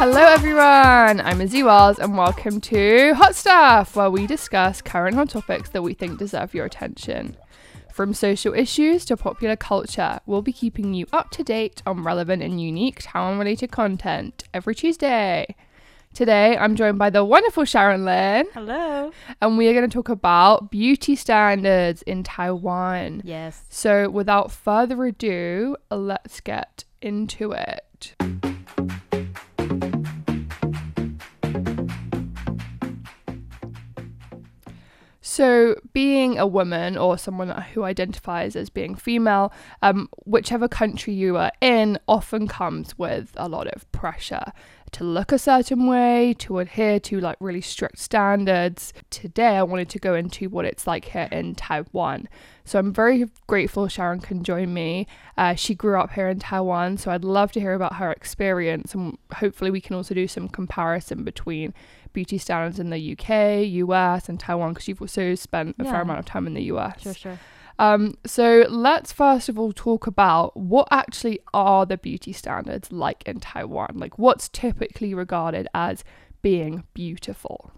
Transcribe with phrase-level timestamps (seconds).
[0.00, 1.20] Hello, everyone.
[1.20, 5.82] I'm Izzy Wells, and welcome to Hot Stuff, where we discuss current hot topics that
[5.82, 7.36] we think deserve your attention.
[7.92, 12.44] From social issues to popular culture, we'll be keeping you up to date on relevant
[12.44, 15.56] and unique Taiwan related content every Tuesday.
[16.14, 19.10] Today, I'm joined by the wonderful Sharon Lin, Hello.
[19.42, 23.22] and we are going to talk about beauty standards in Taiwan.
[23.24, 23.64] Yes.
[23.68, 28.14] So, without further ado, let's get into it.
[35.38, 39.52] So, being a woman or someone who identifies as being female,
[39.82, 44.52] um, whichever country you are in, often comes with a lot of pressure
[44.92, 48.92] to look a certain way, to adhere to like really strict standards.
[49.10, 52.28] Today, I wanted to go into what it's like here in Taiwan.
[52.64, 55.06] So, I'm very grateful Sharon can join me.
[55.36, 58.94] Uh, she grew up here in Taiwan, so I'd love to hear about her experience,
[58.94, 61.74] and hopefully, we can also do some comparison between
[62.12, 66.18] beauty standards in the UK, US, and Taiwan because you've also spent a fair amount
[66.18, 67.02] of time in the US.
[67.02, 67.38] Sure, sure.
[67.78, 73.22] Um, so let's first of all talk about what actually are the beauty standards like
[73.26, 73.92] in Taiwan.
[73.94, 76.02] Like, what's typically regarded as
[76.42, 77.72] being beautiful?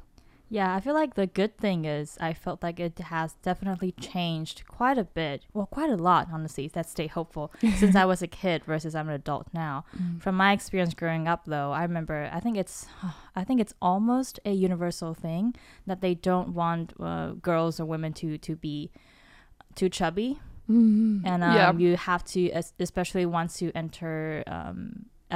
[0.53, 4.65] Yeah, I feel like the good thing is I felt like it has definitely changed
[4.67, 5.43] quite a bit.
[5.55, 6.69] Well, quite a lot, honestly.
[6.75, 7.53] Let's stay hopeful.
[7.77, 9.85] Since I was a kid versus I'm an adult now.
[10.19, 12.87] From my experience growing up, though, I remember I think it's
[13.37, 15.55] I think it's almost a universal thing
[15.87, 18.91] that they don't want uh, girls or women to to be
[19.81, 20.31] too chubby.
[21.31, 21.73] and um, Yeah.
[21.85, 22.41] you have to
[22.87, 24.15] especially once you enter
[24.57, 24.81] um,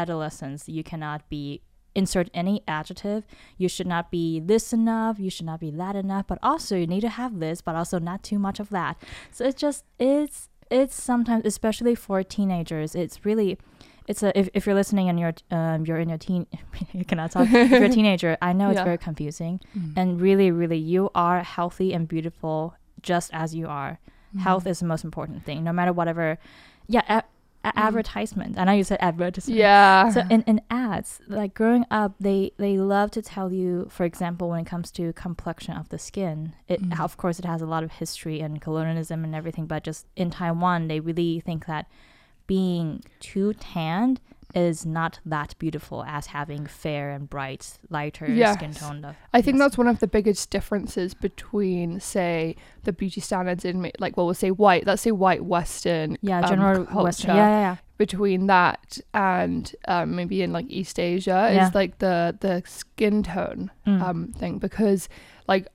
[0.03, 1.43] adolescence you cannot be
[2.03, 3.21] insert any adjective.
[3.63, 5.15] You should not be this enough.
[5.25, 6.25] You should not be that enough.
[6.33, 8.95] But also you need to have this but also not too much of that.
[9.37, 9.81] So it's just
[10.13, 10.39] it's
[10.79, 13.51] it's sometimes especially for teenagers it's really
[14.11, 16.43] it's a if, if you're listening and you're um you're in your teen
[16.99, 17.47] you cannot talk.
[17.53, 18.91] If you're a teenager i know it's Yeah.
[18.91, 19.55] very confusing.
[19.99, 22.75] And really really you are healthy and beautiful
[23.11, 23.93] just as you are
[24.39, 26.39] health is the most important thing no matter whatever
[26.89, 27.23] yeah a-
[27.69, 30.11] a- advertisement i know you said advertisement Yeah.
[30.11, 34.51] so in, in ads like growing up they they love to tell you for example
[34.51, 37.01] when it comes to complexion of the skin it Mm.
[37.01, 40.31] of course it has a lot of history and colonialism and everything but just in
[40.31, 41.87] taiwan they really think that
[42.47, 44.21] being too tanned
[44.55, 49.57] is not that beautiful as having fair and bright lighter skin tone of I think
[49.57, 49.65] yes.
[49.65, 54.35] that's one of the biggest differences between, say, the beauty standards in, like, well, we'll
[54.35, 57.05] say white, let's say white Western yeah um, general culture.
[57.05, 57.77] western yeah yeah, yeah.
[57.99, 61.69] between that and um, maybe in like East Asia Yeah.
[61.69, 64.01] is like the the skin tone Mm.
[64.03, 65.09] um, thing because
[65.49, 65.67] like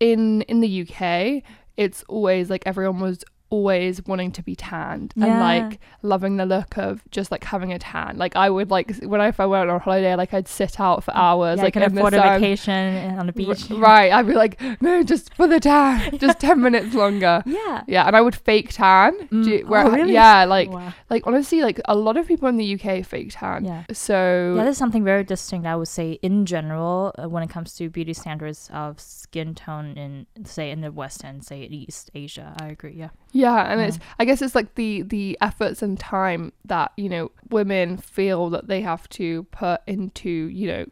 [0.00, 1.42] in in the UK
[1.76, 5.72] it's always like everyone was always wanting to be tanned and like
[6.02, 9.28] loving the look of just like having a tan like I would like when I,
[9.28, 12.14] if I went on holiday like I'd sit out for hours yeah, like in afford
[12.14, 12.40] a sun.
[12.40, 14.54] vacation on the R- beach right I'd be like
[14.86, 18.70] no just for the tan just 10 minutes longer yeah yeah and I would fake
[18.72, 19.46] tan Do Mm.
[19.58, 20.12] you- where Oh, really?
[20.12, 20.92] yeah like Wow.
[21.10, 23.82] like honestly like a lot of people in the UK fake tan Yeah.
[23.92, 27.74] so Yeah, there's something very distinct, I would say, in general, uh, when it comes
[27.76, 32.54] to beauty standards of skin tone in, say, in the West and say East Asia.
[32.60, 32.94] I agree.
[33.02, 33.10] Yeah.
[33.36, 33.86] Yeah and Yeah.
[33.88, 38.48] it's i guess it's like the the efforts and time that you know women feel
[38.50, 40.86] that they have to put into you know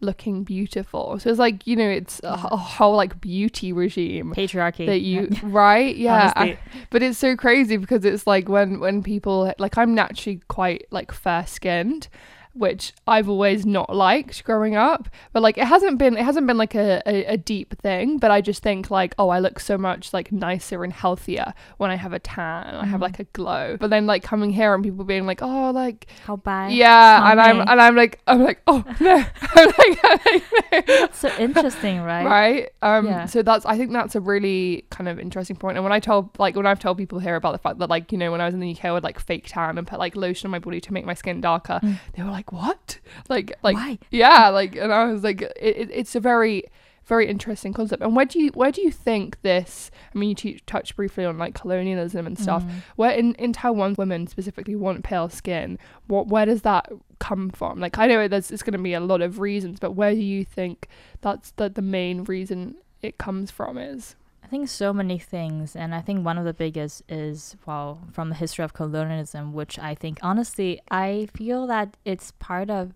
[0.00, 4.84] looking beautiful so it's like you know it's a, a whole like beauty regime Patriarchy.
[4.86, 5.38] that you Yeah.
[5.44, 6.58] right yeah I-
[6.90, 11.10] but it's so crazy because it's like when when people like i'm naturally quite like
[11.12, 12.08] fair skinned
[12.54, 16.56] which i've always not liked growing up but like it hasn't been it hasn't been
[16.56, 19.76] like a, a, a deep thing but i just think like oh i look so
[19.76, 23.24] much like nicer and healthier when i have a tan and i have like a
[23.32, 26.72] glow but then like coming here and people being like oh like How bad.
[26.72, 30.42] yeah and i'm and i'm like i'm like oh no i'm like, I'm like
[30.88, 32.24] no So interesting, right?
[32.24, 33.26] right um Yeah.
[33.26, 35.60] so that's i think that's a really kind of interesting point.
[35.64, 37.88] point and when i tell like when i've told people here about the fact that
[37.90, 39.86] like you know when i was in the uk i would like fake tan and
[39.86, 41.98] put like lotion on my body to make my skin darker Mm.
[42.14, 42.98] they were like what?
[43.28, 43.98] Like like Why?
[44.10, 46.64] yeah like and i was like it, it, it's a very
[47.06, 48.02] very interesting concept.
[48.02, 51.24] And where do you where do you think this i mean you t- touched briefly
[51.24, 52.64] on like colonialism and stuff.
[52.64, 52.70] Mm.
[52.96, 57.78] where in in taiwan women specifically want pale skin what where does that come from?
[57.80, 60.20] Like i know there's it's going to be a lot of reasons but where do
[60.20, 60.88] you think
[61.20, 64.16] that's the, the main reason it comes from is
[64.54, 68.36] think so many things, and I think one of the biggest is well from the
[68.36, 72.92] history of colonialism, which I think honestly I feel that it's part of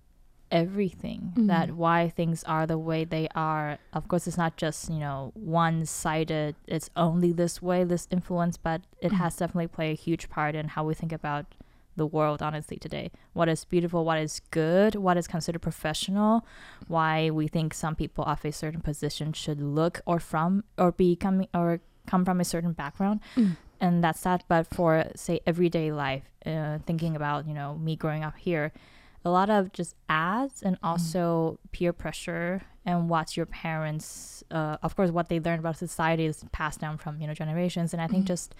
[0.53, 1.47] everything Mhm.
[1.49, 3.79] that why things are the way they are.
[3.93, 6.55] Of course, it's not just you know one sided.
[6.67, 9.17] It's only this way, this influence, but it Mhm.
[9.17, 11.47] has definitely played a huge part in how we think about
[11.99, 16.45] the world honestly today what is beautiful what is good what is considered professional
[16.87, 21.15] why we think some people of a certain position should look or from or be
[21.17, 23.56] coming or come from a certain background Mm.
[23.81, 28.25] and that's that but for say everyday life uh, thinking about you know me growing
[28.29, 28.73] up here
[29.25, 34.97] a lot of just ads and also peer pressure and what your parents uh, of
[34.97, 38.06] course what they learn about society is passed down from you know generations and i
[38.06, 38.29] think Mhm.
[38.35, 38.55] just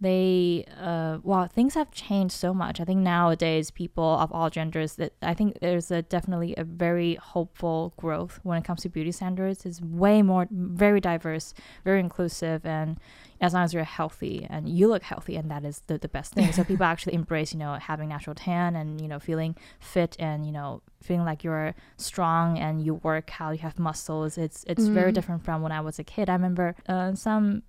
[0.00, 2.80] they uh well things have changed so much.
[2.80, 7.14] I think nowadays people of all genders that i think there's a definitely a very
[7.16, 9.66] hopeful growth when it comes to beauty standards.
[9.66, 11.52] It's way more very diverse
[11.84, 12.98] very inclusive and
[13.40, 16.32] as long as you're healthy and you look healthy and that is the, the best
[16.34, 16.52] thing.
[16.52, 20.46] So people actually embrace you know having natural tan and you know feeling fit and
[20.46, 24.38] you know feeling like you're strong and you work how you have muscles.
[24.38, 25.14] It's it's very Mm.
[25.14, 26.28] different from when i was a kid.
[26.30, 27.62] I remember uh, some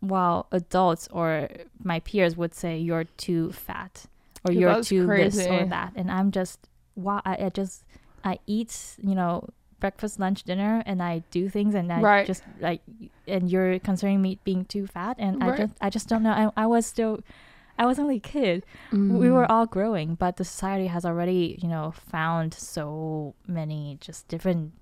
[0.00, 1.48] while adults or
[1.82, 4.06] my peers would say you're too fat
[4.44, 5.92] or you're too this or that.
[5.96, 7.84] And i'm just wow I, I just
[8.24, 9.48] i eat you know
[9.80, 12.26] breakfast lunch dinner and i do things and i Right.
[12.26, 12.80] just like
[13.26, 15.16] and you're concerning me being too fat?
[15.18, 16.52] And i just i just don't know.
[16.56, 17.20] I, I was still
[17.78, 18.64] i was only a kid.
[18.92, 19.50] We were Mm.
[19.50, 24.72] all growing but the society has already you know found so many just different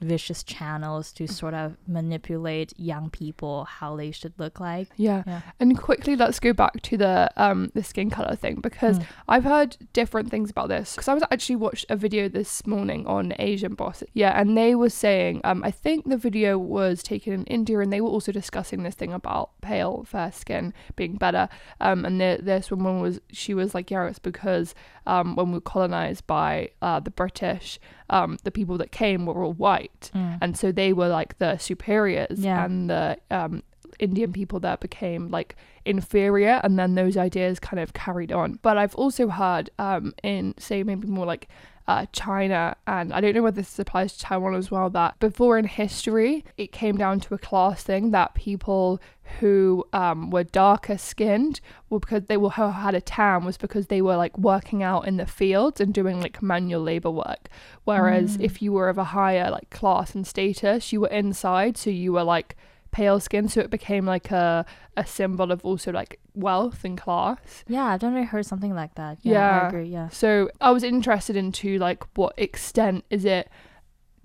[0.00, 5.40] vicious channels to sort of manipulate young people how they should look like yeah yeah
[5.60, 9.06] And quickly, let's go back to the um the skin color thing because Mm.
[9.28, 10.92] I've heard different things about this.
[10.94, 14.74] Because I was actually watched a video this morning on Asian boss, yeah, and they
[14.74, 18.30] were saying, um, I think the video was taken in India, and they were also
[18.30, 21.48] discussing this thing about pale fair skin being better.
[21.80, 24.74] Um, and the, this woman was she was like, yeah, it's because
[25.06, 27.78] um when we were colonized by uh the British,
[28.10, 29.83] um the people that came were all white,
[30.14, 30.38] Mm.
[30.42, 32.64] and so they were like the superiors Yeah.
[32.64, 33.62] and the um
[34.00, 35.54] indian people that became like
[35.84, 40.54] inferior and then those ideas kind of carried on but i've also heard um in
[40.58, 41.48] say maybe more like
[41.86, 44.88] uh, China, and I don't know whether this applies to Taiwan as well.
[44.88, 49.00] That before in history, it came down to a class thing that people
[49.40, 51.60] who um, were darker skinned
[51.90, 55.16] were because they were had a tan was because they were like working out in
[55.18, 57.48] the fields and doing like manual labor work.
[57.84, 58.44] Whereas Mm.
[58.44, 62.12] if you were of a higher like class and status, you were inside, so you
[62.14, 62.56] were like
[62.98, 64.64] pale skin, so it became like a
[64.96, 67.64] a symbol of also like wealth and class.
[67.66, 69.60] yeah i've definitely heard something like that yeah, Yeah.
[69.62, 70.28] i agree yeah So
[70.60, 73.48] I was interested into like what extent is it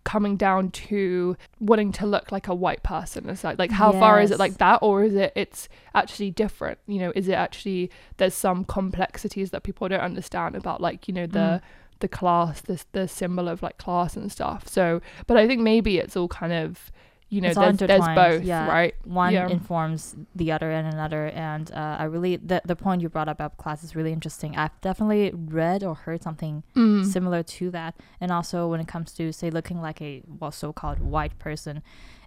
[0.04, 4.22] coming down to wanting to look like a white person is like like how far
[4.22, 7.92] is it like that or is it it's actually different you know is it actually
[8.18, 11.62] there's some complexities that people don't understand about like you know the Mm.
[12.00, 15.98] the class the the symbol of like class and stuff so but i think maybe
[15.98, 16.92] it's all kind of
[17.30, 18.68] you know there's, there's both yeah.
[18.68, 19.48] right one Yeah.
[19.50, 23.38] informs the other and another and uh, i really the, the point you brought up
[23.38, 27.06] about class is really interesting i've definitely read or heard something Mm.
[27.06, 31.00] similar to that and also when it comes to say looking like a well so-called
[31.00, 31.84] white person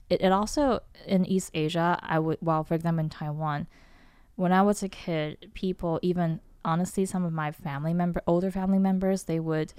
[0.08, 3.66] it, it also in east asia i would well for example in taiwan
[4.36, 8.78] when i was a kid people even honestly some of my family member older family
[8.78, 9.72] members they would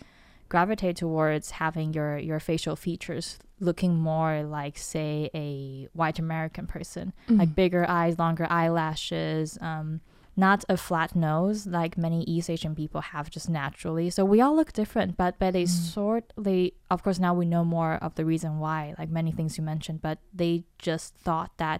[0.54, 3.26] gravitate towards having your your facial features
[3.68, 5.14] looking more like say
[5.46, 5.48] a
[6.00, 7.06] white american person
[7.40, 7.56] like Mm.
[7.62, 9.88] bigger eyes, longer eyelashes, um,
[10.36, 14.08] not a flat nose like many East Asian people have just naturally.
[14.16, 15.94] So we all look different, but but they Mm.
[15.96, 16.60] sort they
[16.94, 20.00] of course now we know more of the reason why, like many things you mentioned,
[20.08, 20.54] but they
[20.90, 21.80] just thought that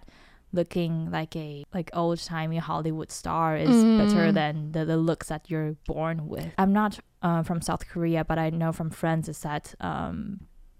[0.58, 4.34] looking like a like old timey Hollywood star is better Mm.
[4.38, 6.50] than the, the looks that you're born with.
[6.62, 6.92] I'm not
[7.26, 10.16] uh, from South Korea, but I know from friends is that um,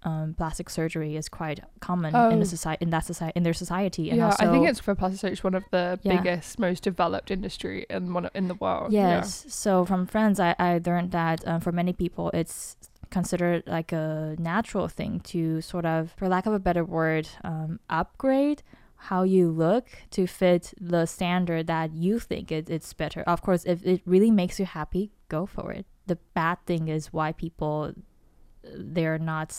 [0.09, 2.39] um, plastic surgery is quite common in Oh.
[2.43, 4.05] the society in that society in their society.
[4.11, 6.13] And yeah, also, I think it's for plastic surgery, it's one of the Yeah.
[6.21, 8.91] biggest, most developed industry in one in the world.
[8.93, 9.45] Yes.
[9.63, 12.77] So from friends, I, I learned that um, for many people, it's
[13.17, 17.79] considered like a natural thing to sort of, for lack of a better word, um,
[17.89, 18.61] upgrade
[19.09, 23.21] how you look to fit the standard that you think it, it's better.
[23.33, 25.85] Of course, if it really makes you happy, go for it.
[26.07, 27.93] The bad thing is why people
[28.63, 29.55] they're not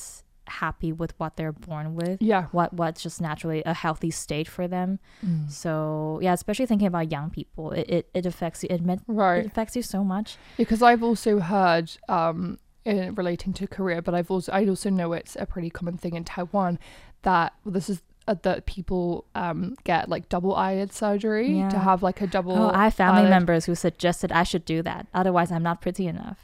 [0.48, 2.22] happy with what they're born with.
[2.22, 2.46] Yeah.
[2.52, 4.98] What what's just naturally a healthy state for them.
[5.24, 5.50] Mm.
[5.50, 8.68] So yeah, especially thinking about young people, it, it, it affects you.
[8.70, 9.44] It, meant, it Right.
[9.46, 10.36] affects you so much.
[10.56, 15.12] Because I've also heard um in relating to Korea, but I've also I also know
[15.12, 16.78] it's a pretty common thing in Taiwan
[17.22, 18.02] that well, this is
[18.34, 22.52] that people um get like double eyelid surgery to have like a double.
[22.56, 25.06] Oh, I have family eyelid- members who suggested I should do that.
[25.14, 26.38] Otherwise, I'm not pretty enough.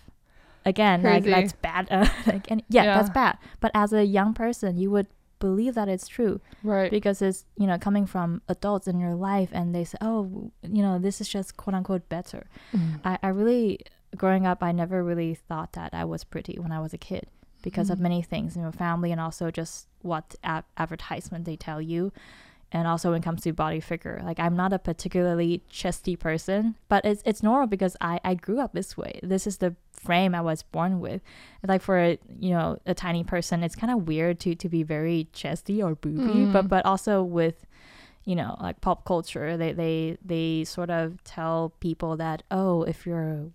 [0.65, 1.89] Again, like that's bad.
[1.91, 3.39] Uh, like, and yeah, that's bad.
[3.61, 5.09] But as a young person, you would
[5.41, 6.89] believe that it's true Right.
[6.89, 10.83] because it's you know coming from adults in your life, and they say, oh, you
[10.83, 12.47] know, this is just quote unquote better.
[12.73, 13.01] Mm.
[13.05, 13.81] I, I really
[14.17, 17.27] growing up, I never really thought that I was pretty when I was a kid
[17.63, 18.03] because of Mm.
[18.03, 22.13] many things, you know, family and also just what a- advertisement they tell you.
[22.75, 26.75] And also when it comes to body figure, like I'm not a particularly chesty person,
[26.89, 29.21] but it's it's normal because I I grew up this way.
[29.23, 31.21] This is the frame I was born with.
[31.67, 34.83] Like for a, you know a tiny person, it's kind of weird to to be
[34.83, 36.69] very chesty or booby, but Mm.
[36.69, 37.67] but also with
[38.25, 43.05] you know like pop culture, they they they sort of tell people that oh if
[43.07, 43.51] you're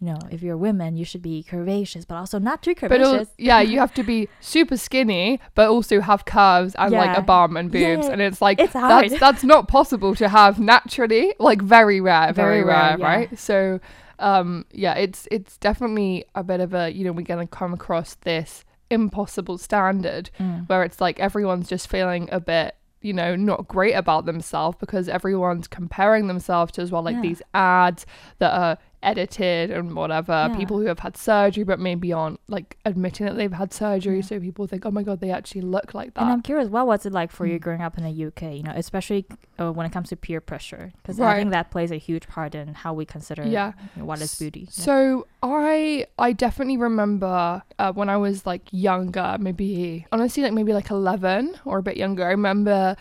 [0.00, 3.18] you know if you're a woman you should be curvaceous, but also not too curvaceous.
[3.18, 7.22] But yeah, you have to be super skinny, but also have curves and like a
[7.22, 11.34] bum and boobs, Yeah, and it's like it's that's that's not possible to have naturally.
[11.38, 13.06] Like very rare, very, Very rare, rare, yeah.
[13.06, 13.38] right?
[13.38, 13.80] So,
[14.18, 18.14] um, yeah, it's it's definitely a bit of a you know we're gonna come across
[18.22, 20.68] this impossible standard Mm.
[20.68, 25.08] where it's like everyone's just feeling a bit you know not great about themselves because
[25.08, 27.22] everyone's comparing themselves to as well like Yeah.
[27.22, 28.04] these ads
[28.40, 30.56] that are edited and whatever Yeah.
[30.56, 34.22] people who have had surgery but maybe aren't like admitting that they've had surgery Yeah.
[34.22, 36.22] so people think oh my god they actually look like that.
[36.22, 37.62] And I'm curious, what was it like for you Mm.
[37.62, 38.42] growing up in the UK?
[38.56, 39.26] You know, especially
[39.58, 42.54] uh, when it comes to peer pressure, because I think that plays a huge part
[42.54, 43.72] in how we consider Yeah.
[43.96, 44.60] you know, what is beauty.
[44.60, 44.68] Yeah.
[44.70, 50.72] So I I definitely remember uh, when I was like younger, maybe honestly like maybe
[50.74, 52.24] like eleven or a bit younger.
[52.24, 52.96] I remember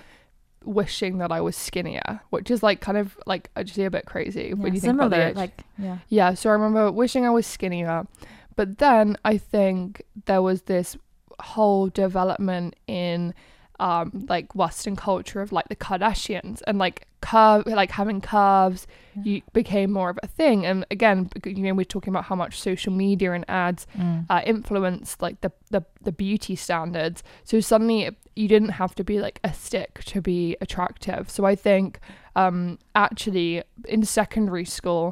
[0.69, 4.53] wishing that I was skinnier, which is like kind of like actually a bit crazy
[4.53, 5.35] when you think about age.
[5.35, 8.05] like yeah, Yeah, so I remember wishing I was skinnier.
[8.55, 10.95] But then I think there was this
[11.39, 13.33] whole development in
[13.79, 18.85] um like Western culture of like the Kardashians and like curve like having curves
[19.15, 19.23] Yeah.
[19.23, 20.65] you became more of a thing.
[20.65, 24.25] And again, you know, we're talking about how much social media and ads Mm.
[24.29, 27.23] uh, influenced like the, the the beauty standards.
[27.45, 31.23] So suddenly it- you didn't have to be like a stick to be attractive.
[31.35, 31.99] So I think
[32.41, 32.57] um
[33.05, 33.51] actually
[33.95, 35.05] in secondary school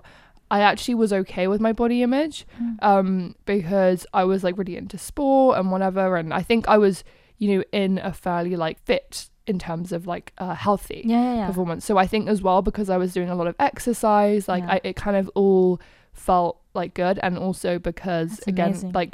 [0.49, 2.75] I actually was okay with my body image Mm.
[2.91, 3.09] um
[3.53, 6.95] because I was like really into sport and whatever and I think I was
[7.41, 11.35] you know in a fairly like fit in terms of like uh, healthy yeah, yeah,
[11.39, 11.47] yeah.
[11.47, 11.83] performance.
[11.89, 14.65] So I think as well because I was doing a lot of exercise, like.
[14.73, 15.79] I, it kind of all
[16.11, 18.91] felt like good, and also because That's again, amazing.
[18.91, 19.13] like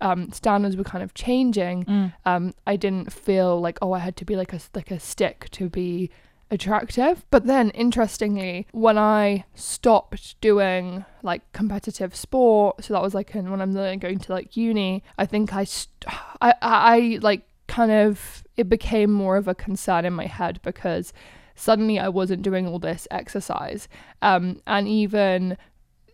[0.00, 1.84] um, standards were kind of changing.
[1.84, 2.12] Mm.
[2.24, 5.48] Um, I didn't feel like oh I had to be like a like a stick
[5.52, 6.10] to be
[6.50, 7.24] attractive.
[7.30, 13.50] But then interestingly, when I stopped doing like competitive sport, so that was like in,
[13.50, 16.04] when I'm then going to like uni, I think I st-
[16.40, 20.60] I, I I like kind of it became more of a concern in my head
[20.62, 21.12] because
[21.54, 23.88] suddenly I wasn't doing all this exercise.
[24.22, 25.56] Um, and even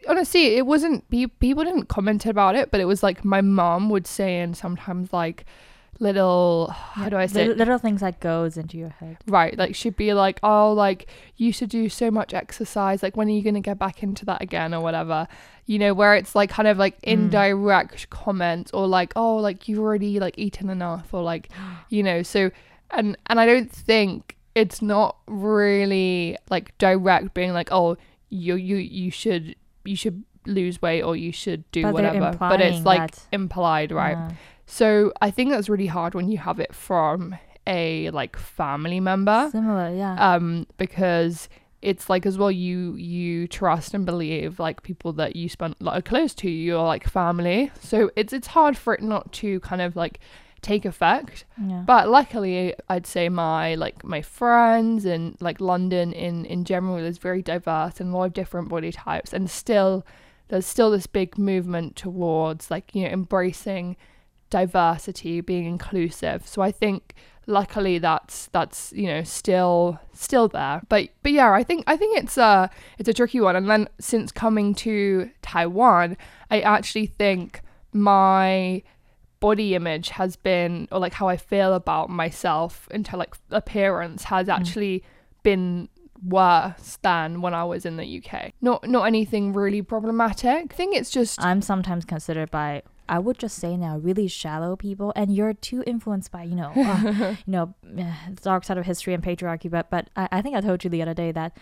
[0.09, 4.07] honestly, it wasn't people didn't comment about it, but it was like my mom would
[4.07, 5.45] say and sometimes like
[5.99, 9.19] little how do I say little, little things that goes into your head.
[9.27, 13.03] Right, like she'd be like, "Oh, like you should do so much exercise.
[13.03, 15.29] Like when are you gonna get back into that again, or whatever?"
[15.67, 17.13] You know, where it's like kind of like Mm.
[17.13, 21.51] indirect comments, or like, "Oh, like you've already like eaten enough," or like,
[21.91, 22.23] you know.
[22.23, 22.51] So,
[22.91, 27.97] and and I don't think it's not really like direct being like, "Oh,
[28.31, 29.55] you you you should
[29.85, 33.93] you should lose weight or you should do But whatever," but it's like that- implied,
[33.93, 34.17] right?
[34.17, 34.31] Yeah.
[34.67, 37.35] So I think that's really hard when you have it from
[37.67, 40.35] a like family member Similar, yeah.
[40.35, 41.49] um because
[41.83, 46.05] it's like as well you you trust and believe like people that you spend like
[46.05, 49.95] close to your like family so it's it's hard for it not to kind of
[49.95, 50.21] like
[50.63, 51.45] take effect.
[51.63, 51.83] Yeah.
[51.87, 57.19] but luckily i'd say my like my friends and like london in in general is
[57.19, 59.33] very diverse and a lot of different body types.
[59.33, 60.05] And still
[60.49, 63.97] there's still this big movement towards like you know embracing
[64.51, 66.47] diversity being inclusive.
[66.47, 67.15] So i think
[67.47, 70.83] luckily that's that's you know still still there.
[70.89, 73.57] But but yeah i think i think it's a it's a tricky one.
[73.57, 76.17] And then since coming to taiwan
[76.51, 77.63] i actually think
[77.93, 78.83] my
[79.41, 84.49] body image has been or like how i feel about myself into like appearance has
[84.49, 85.03] actually
[85.43, 85.89] been
[86.23, 90.95] worse than when i was in the uk not not anything really problematic i think
[90.95, 95.35] it's just I'm sometimes considered by I would just say now really shallow people, and
[95.35, 99.23] you're too influenced by you know uh, you know eh, dark side of history and
[99.23, 99.69] patriarchy.
[99.69, 101.57] But but I, I think I told you the other day that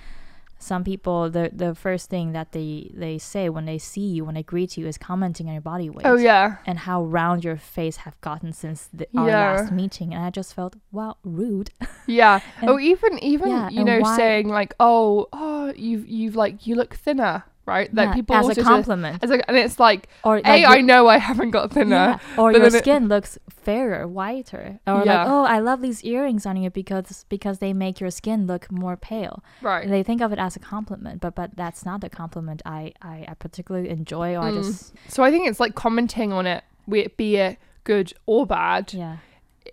[0.58, 4.34] some people the the first thing that they they say when they see you when
[4.34, 6.04] they greet you is commenting on your body weight.
[6.06, 9.52] oh yeah And how round your face have gotten since the, our Yeah.
[9.52, 11.70] last meeting, and I just felt wow rude.
[12.06, 12.40] Yeah.
[12.60, 16.66] And- oh, even even yeah, you know why- saying like, oh, oh, you've you've like
[16.66, 17.94] you look thinner right?
[17.94, 19.22] That Yeah, people as a just- compliment.
[19.22, 21.94] as a, and it's like, or like I know I haven't got thinner.
[21.94, 25.18] yeah, or but your then it- skin looks fairer, whiter, or Yeah.
[25.24, 28.72] like, oh, I love these earrings on you because because they make your skin look
[28.72, 29.44] more pale.
[29.62, 29.88] Right.
[29.88, 33.26] They think of it as a compliment, but but that's not the compliment I I,
[33.28, 34.64] I particularly enjoy, or I Mm.
[34.64, 39.16] just So I think it's like commenting on it, be it good or bad, yeah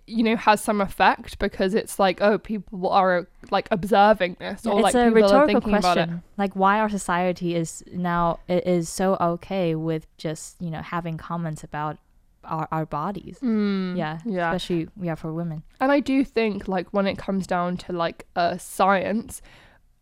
[0.06, 4.80] you know, has some effect because it's like, oh, people are like observing this, or
[4.80, 6.06] like it's a people are rhetorical thinking about it.
[6.06, 6.22] question.
[6.36, 11.64] Like why our society is now is so okay with just you know having comments
[11.64, 11.98] about
[12.44, 13.38] our, our bodies.
[13.42, 14.52] Mm, Yeah, yeah.
[14.52, 15.62] especially yeah for women.
[15.80, 19.42] And I do think like when it comes down to like uh, science,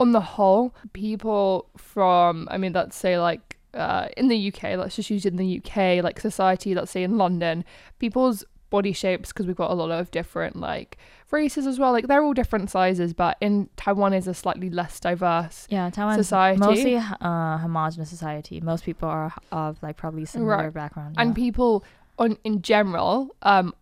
[0.01, 4.97] on the whole, people from I mean, let's say like uh, in the UK, let's
[4.97, 7.65] just use in the UK, like society, let's say in London,
[7.99, 8.45] people's
[8.76, 10.90] body shapes because we've got a lot of different like
[11.31, 11.93] races as well.
[11.97, 15.66] Like they're all different sizes, but in Taiwan is a slightly less diverse.
[15.71, 16.59] Yeah, Taiwan Society.
[16.59, 18.61] mostly uh, homogenous society.
[18.61, 20.75] Most people are of like probably similar Right.
[20.83, 21.14] background.
[21.19, 21.85] and people
[22.19, 23.75] on in general um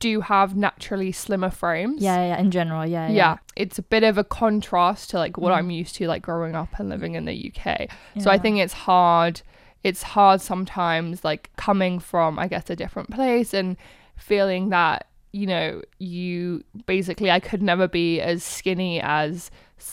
[0.00, 2.02] do have naturally slimmer frames.
[2.02, 3.14] yeah, yeah, yeah, in general, yeah, yeah.
[3.22, 3.36] yeah.
[3.56, 5.56] it's a bit of a contrast to like what Mm.
[5.58, 7.88] I'm used to like growing up and living in the UK.
[8.22, 9.40] So I think it's hard
[9.84, 13.76] it's hard sometimes like coming from I guess a different place and
[14.18, 19.50] feeling that you know you basically I could never be as skinny as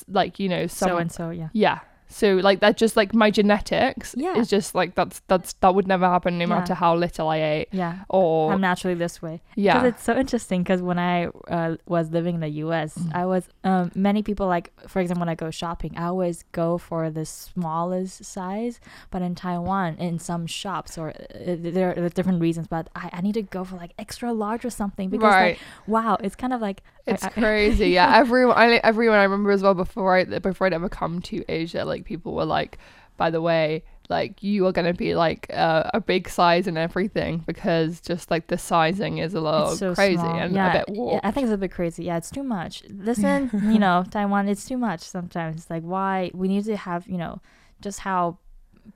[0.07, 1.49] like you know so and so, yeah.
[1.53, 4.37] yeah so like that's just like my genetics Yeah.
[4.37, 6.55] is just like that's that's that would never happen no Yeah.
[6.59, 9.41] matter how little I ate Yeah, or I'm naturally this way.
[9.55, 10.61] yeah Because it's so interesting.
[10.63, 13.15] Because when I uh, was living in the U.S., Mm.
[13.15, 16.77] I was um, many people like, for example, when I go shopping, I always go
[16.77, 18.79] for the smallest size.
[19.11, 23.21] But in Taiwan, in some shops, or uh, there are different reasons, but I, I
[23.21, 26.53] need to go for like extra large or something because right like wow, it's kind
[26.53, 27.89] of like It's I- crazy.
[27.89, 28.57] Yeah, everyone.
[28.57, 31.85] I, everyone I remember as well before I before I'd ever come to Asia.
[31.85, 32.79] Like people were like,
[33.15, 37.43] by the way, like you are gonna be like uh, a big size and everything
[37.45, 40.35] because just like the sizing is a little so crazy small.
[40.35, 41.19] and yeah, a bit yeah.
[41.23, 42.05] I think it's a bit crazy.
[42.05, 42.83] Yeah, it's too much.
[42.89, 45.57] Listen, you know, Taiwan, it's too much sometimes.
[45.57, 47.39] It's like why we need to have, you know,
[47.81, 48.39] just how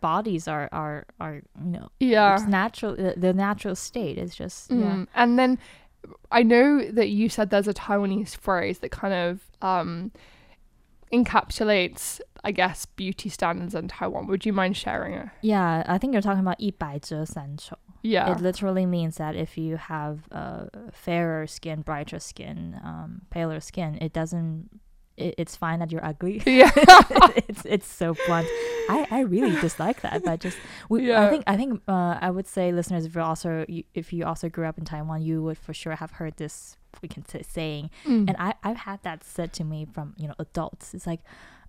[0.01, 2.36] bodies are are are you know yeah.
[2.36, 5.08] it's natural the, the natural state is just yeah Mm.
[5.15, 5.58] And then
[6.32, 10.12] I know that you said there's a Taiwanese phrase that kind of um,
[11.12, 14.28] encapsulates, I guess, beauty standards in Taiwan.
[14.28, 15.30] Would you mind sharing it?
[15.41, 17.78] Yeah, I think you're talking about 一白遮三丑.
[18.02, 18.32] Yeah.
[18.32, 23.98] It literally means that if you have uh, fairer skin, brighter skin, um, paler skin,
[24.00, 24.69] it doesn't
[25.19, 26.71] it, it's fine that you're ugly yeah.
[27.47, 28.47] it's it's so blunt.
[28.89, 30.58] I, I really dislike that, but just
[30.89, 31.25] we, Yeah.
[31.25, 34.25] I think I think uh, I would say listeners, if you also you, if you
[34.25, 37.43] also grew up in Taiwan, you would for sure have heard this we can say
[37.43, 38.27] saying, Mm.
[38.29, 40.93] and I I've had that said to me from you know adults.
[40.95, 41.21] It's like,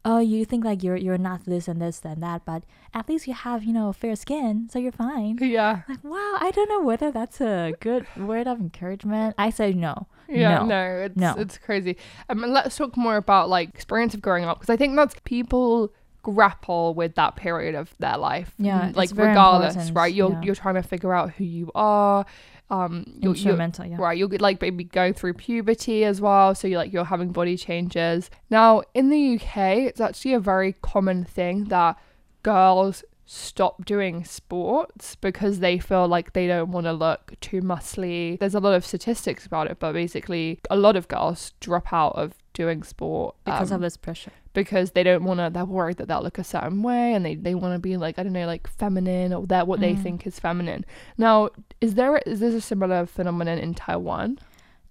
[0.04, 2.62] oh, you think like you're you're not this and this and that, but
[2.94, 5.38] at least you have you know fair skin, so you're fine.
[5.40, 5.82] yeah.
[5.88, 9.34] Like wow, I don't know whether that's a good word of encouragement.
[9.38, 10.06] I say no.
[10.28, 10.66] Yeah, No.
[10.66, 11.34] no, it's No.
[11.38, 11.96] it's crazy.
[12.28, 15.92] Um, let's talk more about like experience of growing up because I think that's people
[16.22, 18.54] grapple with that period of their life.
[18.58, 20.14] Yeah, Mm, like regardless, important, right?
[20.14, 20.42] You're yeah.
[20.42, 22.26] you're trying to figure out who you are.
[22.70, 23.96] Um, you're, you're yeah.
[23.98, 24.16] right.
[24.16, 28.30] You're like maybe going through puberty as well, so you're like you're having body changes.
[28.48, 31.98] Now in the UK, it's actually a very common thing that
[32.42, 38.36] girls stop doing sports because they feel like they don't want to look too muscly.
[38.40, 42.16] There's a lot of statistics about it, but basically a lot of girls drop out
[42.16, 44.32] of doing sport Because um, of this pressure.
[44.52, 47.36] because they don't want to they're worried that they'll look a certain way and they,
[47.36, 50.02] they want to be like i don't know like feminine or that what they Mm.
[50.02, 50.84] think is feminine
[51.16, 54.36] now is there is this a similar phenomenon in taiwan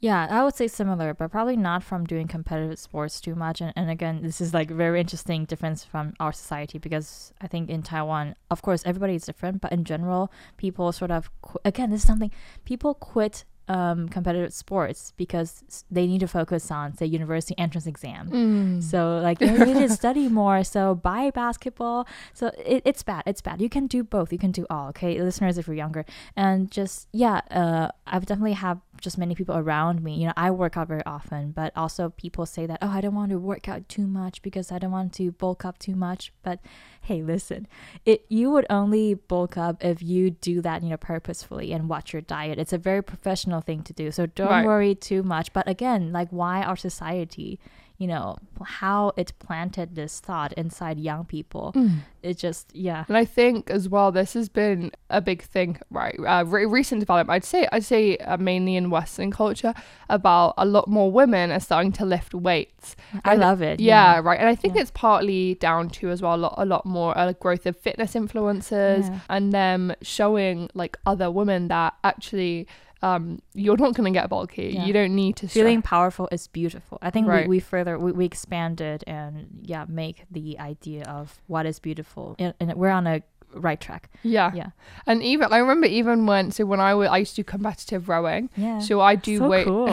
[0.01, 3.59] Yeah, I would say similar, but probably not from doing competitive sports too much.
[3.59, 7.69] And, and again, this is like very interesting difference from our society because I think
[7.69, 11.89] in Taiwan, of course, everybody is different, but in general, people sort of qu- again,
[11.89, 12.31] this is something
[12.63, 18.29] people quit um, competitive sports because they need to focus on say university entrance exam.
[18.29, 18.83] Mm.
[18.83, 20.63] So like they need to study more.
[20.63, 22.07] So buy basketball.
[22.33, 23.23] So it, it's bad.
[23.27, 23.62] It's bad.
[23.62, 24.33] You can do both.
[24.33, 24.89] You can do all.
[24.89, 26.03] Okay, listeners, if you're younger,
[26.35, 30.15] and just yeah, uh, I've definitely have just many people around me.
[30.15, 33.15] You know, I work out very often, but also people say that oh, I don't
[33.15, 36.31] want to work out too much because I don't want to bulk up too much.
[36.43, 36.59] But
[37.01, 37.67] hey, listen,
[38.05, 42.13] it you would only bulk up if you do that you know purposefully and watch
[42.13, 42.59] your diet.
[42.59, 44.12] It's a very professional thing to do.
[44.12, 44.65] So don't Right.
[44.65, 45.53] worry too much.
[45.53, 47.59] But again, like why our society
[47.99, 51.75] you know how it planted this thought inside young people.
[52.23, 53.03] It just yeah.
[53.09, 56.17] And I think as well, this has been a big thing, right?
[56.17, 59.73] Uh, re- recent development, I'd say, I'd say uh, mainly in Western culture,
[60.09, 62.95] about a lot more women are starting to lift weights.
[63.25, 63.79] I love it.
[63.81, 64.39] Yeah, right.
[64.39, 64.81] And I think Yeah.
[64.83, 68.13] it's partly down to as well a lot, a lot more uh, growth of fitness
[68.13, 69.19] influencers Yeah.
[69.29, 72.65] and them showing like other women that actually
[73.01, 74.71] um you're not going to get bulky.
[74.75, 74.85] Yeah.
[74.85, 76.97] You don't need to feeling powerful is beautiful.
[77.01, 77.47] I think Right.
[77.47, 82.35] we, we further we, we expanded and yeah make the idea of what is beautiful
[82.39, 83.21] and, and we're on a
[83.53, 84.12] right track.
[84.21, 84.51] Yeah.
[84.53, 84.69] Yeah.
[85.07, 88.07] And even I remember even when so when I wa- I used to do competitive
[88.09, 88.49] rowing.
[88.55, 88.79] Yeah.
[88.79, 89.65] So I do So weight.
[89.65, 89.89] cool.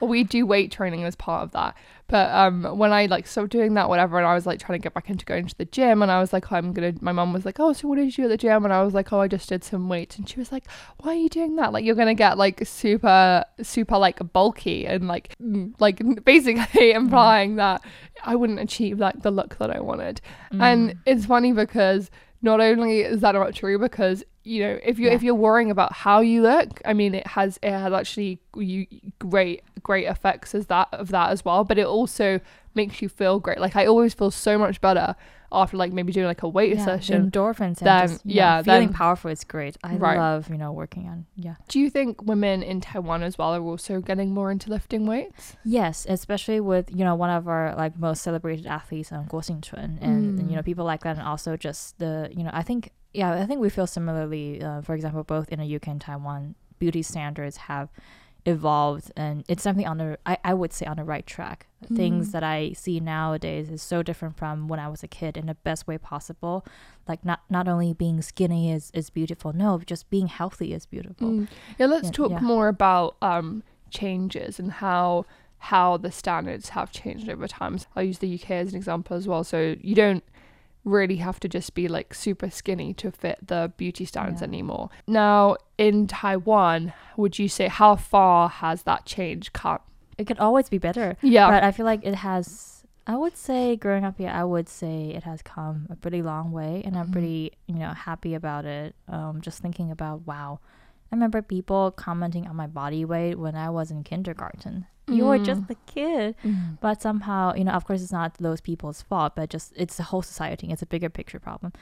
[0.00, 1.76] we do weight training as part of that.
[2.10, 4.82] But um, when I like stopped doing that, whatever, and I was like trying to
[4.82, 6.92] get back into going to the gym, and I was like, I'm gonna.
[7.00, 8.64] My mom was like, Oh, so what did you do at the gym?
[8.64, 10.64] And I was like, Oh, I just did some weights, and she was like,
[10.98, 11.72] Why are you doing that?
[11.72, 17.54] Like you're gonna get like super, super like bulky and like, mm, like basically implying
[17.56, 17.80] that
[18.24, 20.20] I wouldn't achieve like the look that I wanted.
[20.52, 20.62] Mm.
[20.62, 22.10] And it's funny because
[22.42, 25.14] not only is that not true, because you know if you Yeah.
[25.14, 28.86] if you're worrying about how you look, I mean it has it has actually you
[29.18, 31.64] great great effects as that of that as well.
[31.64, 32.40] But it also
[32.74, 33.58] makes you feel great.
[33.58, 35.16] Like I always feel so much better
[35.52, 37.28] after like maybe doing like a weight yeah, session.
[37.30, 39.76] endorphins and then- just, yeah, yeah, feeling then- powerful is great.
[39.82, 40.16] I Right.
[40.16, 41.56] love you know working on yeah.
[41.68, 45.56] Do you think women in Taiwan as well are also getting more into lifting weights?
[45.64, 49.98] Yes, especially with you know one of our like most celebrated athletes, um, Guo Xingchun,
[50.00, 50.66] and, and, you know Mm.
[50.66, 53.70] people like that, and also just the you know I think yeah I think we
[53.70, 54.62] feel similarly.
[54.62, 57.88] Uh, for example, both in the UK and Taiwan, beauty standards have
[58.46, 61.66] evolved, and it's something on the I, I would say on the right track.
[61.86, 62.32] Things Mm.
[62.32, 65.54] that I see nowadays is so different from when I was a kid in the
[65.54, 66.64] best way possible.
[67.08, 71.28] Like not not only being skinny is is beautiful, no, just being healthy is beautiful.
[71.28, 71.48] Mm.
[71.78, 72.40] Yeah, let's Yeah, talk yeah.
[72.40, 75.24] more about um, changes and how
[75.64, 77.76] how the standards have changed over time.
[77.78, 79.44] So I'll use the UK as an example as well.
[79.44, 80.24] So you don't
[80.84, 84.48] really have to just be like super skinny to fit the beauty standards Yeah.
[84.48, 84.90] anymore.
[85.06, 89.80] Now in Taiwan, would you say how far has that change come?
[90.16, 91.16] It could always be better.
[91.22, 91.50] Yeah.
[91.50, 92.76] But I feel like it has.
[93.06, 96.52] I would say growing up here, I would say it has come a pretty long
[96.52, 97.12] way, and I'm Mhm.
[97.12, 98.94] pretty, you know, happy about it.
[99.08, 100.60] Um, just thinking about wow,
[101.10, 104.86] I remember people commenting on my body weight when I was in kindergarten.
[105.08, 105.70] You were just Mm.
[105.70, 106.34] a kid,
[106.80, 110.04] but somehow, you know, of course, it's not those people's fault, but just it's the
[110.04, 110.70] whole society.
[110.70, 111.72] It's a bigger picture problem.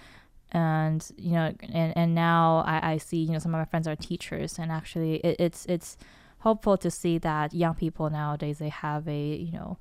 [0.50, 3.86] And you know, and and now I, I see, you know, some of my friends
[3.86, 5.98] are teachers, and actually, it, it's it's
[6.38, 9.76] hopeful to see that young people nowadays they have a you know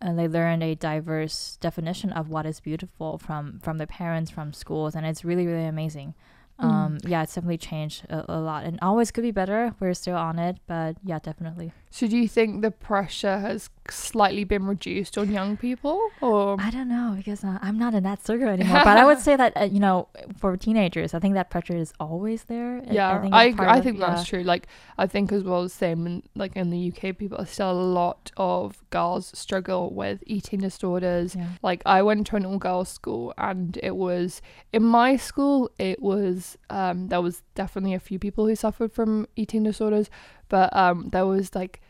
[0.00, 4.52] and they learn a diverse definition of what is beautiful from from their parents from
[4.54, 6.14] schools and it's really really amazing
[6.62, 6.68] Mm.
[6.70, 10.16] um yeah it's definitely changed a, a lot and always could be better we're still
[10.16, 15.18] on it but yeah definitely So do you think the pressure has slightly been reduced
[15.18, 18.80] on young people or i don't know because uh, i'm not in that circle anymore
[18.84, 20.06] but i would say that uh, you know
[20.38, 23.78] for teenagers i think that pressure is always there I- yeah, think I it's I,
[23.78, 24.42] of- think that's true.
[24.44, 24.66] Like
[24.98, 27.80] I think as well, the same in like in the UK, people are still a
[28.00, 31.34] lot of girls struggle with eating disorders.
[31.34, 34.42] yeah Like I went to an all girls school, and it was
[34.72, 35.70] in my school.
[35.78, 40.08] It was um there was definitely a few people who suffered from eating disorders,
[40.48, 41.80] but um there was like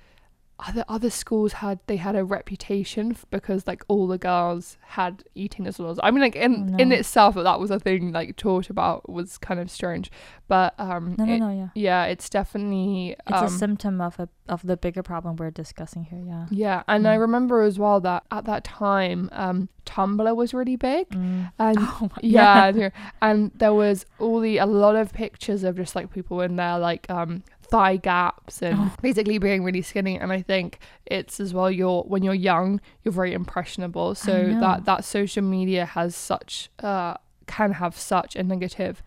[0.69, 5.65] other other schools had they had a reputation because like all the girls had eating
[5.65, 5.99] disorders.
[6.03, 9.39] I mean, like in Oh, in itself, that was a thing like talked about was
[9.39, 10.11] kind of strange,
[10.49, 14.19] but um no no it- no yeah yeah, it's definitely it's um, a symptom of
[14.21, 17.21] a of the bigger problem we're discussing here yeah yeah, and I Mm.
[17.21, 21.53] remember as well that at that time, um, Tumblr was really big, Mm.
[21.59, 25.77] and oh my yeah, there- and there was all the a lot of pictures of
[25.77, 28.93] just like people in their like um thigh gaps and Oh.
[29.01, 30.15] basically being really skinny.
[30.23, 30.79] And I think
[31.17, 35.85] it's as well you're when you're young, you're very impressionable, so that that social media
[35.87, 36.53] has such
[36.91, 37.15] uh
[37.47, 39.03] can have such a negative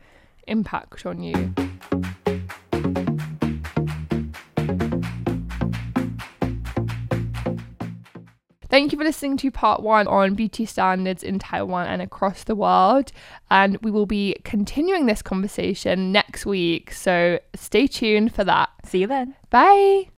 [0.48, 1.54] impact on you.
[8.76, 12.58] Thank you for listening to part one on beauty standards in Taiwan and across the
[12.58, 13.14] world.
[13.50, 16.92] And we will be continuing this conversation next week.
[16.92, 18.72] So stay tuned for that.
[18.84, 20.10] see you then Bye.